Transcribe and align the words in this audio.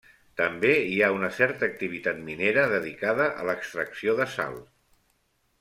També 0.39 0.71
hi 0.93 0.95
ha 1.01 1.09
una 1.15 1.29
certa 1.39 1.67
activitat 1.73 2.23
minera 2.31 2.65
dedicada 2.73 3.31
a 3.43 3.47
l'extracció 3.51 4.19
de 4.23 4.31
sal. 4.39 4.63